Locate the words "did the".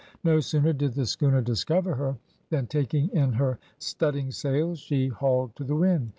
0.73-1.05